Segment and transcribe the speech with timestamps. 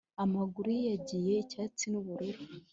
[0.23, 2.43] amaguru ye yagiye icyatsi n'ubururu.